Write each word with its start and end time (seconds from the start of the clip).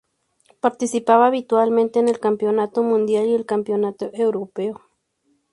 Participa 0.61 1.23
habitualmente 1.27 1.99
en 1.99 2.09
el 2.09 2.19
campeonato 2.19 2.81
mundial 2.81 3.27
y 3.27 3.35
en 3.35 3.35
el 3.35 3.45
campeonato 3.45 4.09
europeo. 4.13 4.81